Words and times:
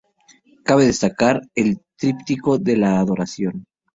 Cabe 0.63 0.87
destacar 0.87 1.43
el 1.53 1.79
"Tríptico 1.95 2.57
de 2.57 2.75
la 2.75 2.97
Adoración". 2.99 3.67